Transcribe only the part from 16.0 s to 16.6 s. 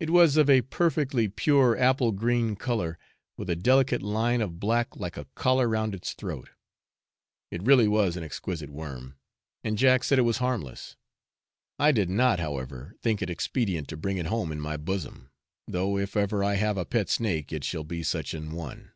ever I